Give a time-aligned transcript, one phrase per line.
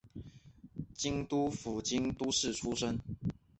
[0.95, 2.99] 京都府京都市出身。